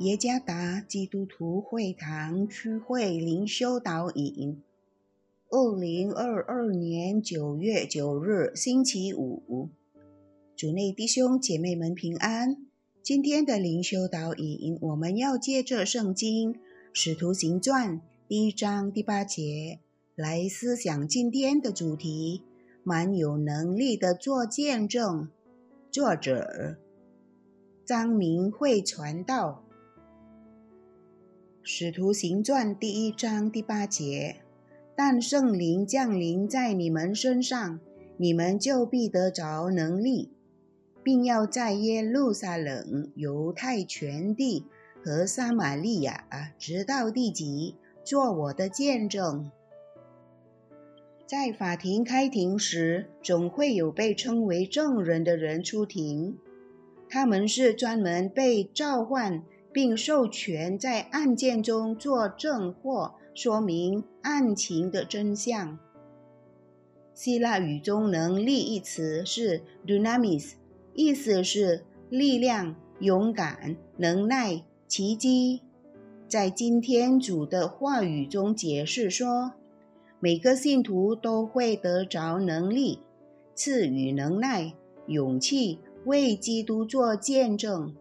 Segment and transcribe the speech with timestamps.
[0.00, 4.62] 耶加达基督徒会堂区会灵修导引，
[5.50, 9.68] 二零二二年九月九日星期五，
[10.56, 12.56] 主内弟兄姐妹们平安。
[13.02, 16.54] 今天的灵修导引，我们要借着圣经
[16.94, 19.80] 《使徒行传》第一章第八节
[20.14, 22.40] 来思想今天的主题：
[22.82, 25.28] 蛮有能力的做见证。
[25.90, 26.78] 作者
[27.84, 29.62] 张明慧传道。
[31.62, 34.36] 使徒行传第一章第八节，
[34.96, 37.78] 但圣灵降临在你们身上，
[38.16, 40.30] 你们就必得着能力，
[41.02, 44.64] 并要在耶路撒冷、犹太全地
[45.04, 46.24] 和撒玛利亚，
[46.58, 49.50] 直到地极，做我的见证。
[51.26, 56.38] 在法庭开庭时，总会有被称为证人的人出庭，
[57.08, 59.42] 他们是专门被召唤。
[59.72, 65.78] 并授权在案件中作证或说明案情的真相。
[67.14, 70.52] 希腊语中“能力”一词是 “dunamis”，
[70.94, 75.60] 意思是力量、勇敢、能耐、奇迹。
[76.26, 79.52] 在今天主的话语中解释说，
[80.18, 83.00] 每个信徒都会得着能力，
[83.54, 84.72] 赐予能耐、
[85.06, 87.94] 勇气，为基督做见证。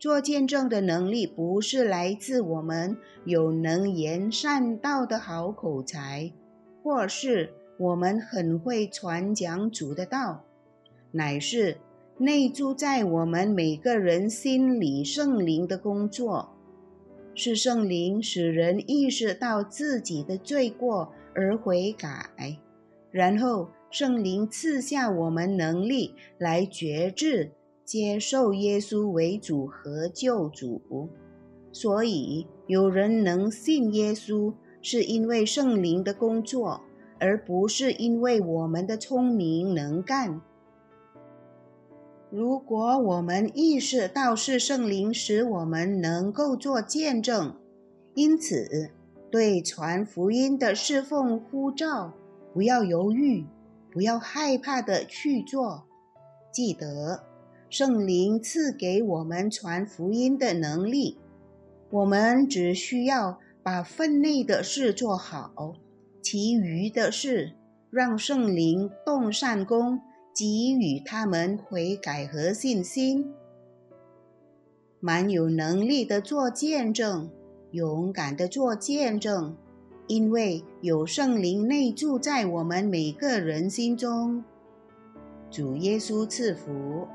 [0.00, 6.32] 做见证的能力不是来自我们有能言善道的好口才，
[6.82, 10.42] 或是我们很会传讲主的道，
[11.12, 11.76] 乃是
[12.16, 16.56] 内住在我们每个人心里圣灵的工作。
[17.34, 22.26] 是圣灵使人意识到自己的罪过而悔改，
[23.10, 27.52] 然后圣灵赐下我们能力来觉知。
[27.90, 30.80] 接受耶稣为主和救主，
[31.72, 36.82] 所以有人能信耶稣，是因为圣灵的工作，
[37.18, 40.40] 而不是因为我们的聪明能干。
[42.30, 47.56] 如果我们意识到是圣灵使我们能够做见证，
[48.14, 48.92] 因此
[49.32, 52.12] 对传福音的侍奉呼召，
[52.54, 53.44] 不要犹豫，
[53.90, 55.82] 不要害怕的去做，
[56.52, 57.24] 记得。
[57.70, 61.16] 圣灵赐给我们传福音的能力，
[61.88, 65.76] 我们只需要把分内的事做好，
[66.20, 67.52] 其余的事
[67.88, 70.00] 让圣灵动善功，
[70.34, 73.32] 给予他们悔改和信心。
[74.98, 77.30] 蛮有能力的做见证，
[77.70, 79.56] 勇敢的做见证，
[80.08, 84.42] 因为有圣灵内住在我们每个人心中。
[85.48, 87.06] 主耶稣赐福。